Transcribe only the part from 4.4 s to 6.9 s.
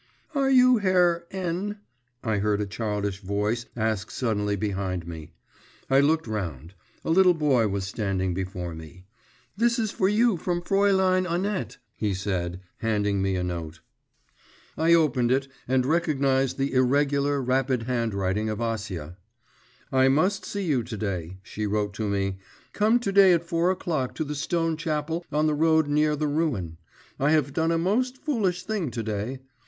behind me. I looked round;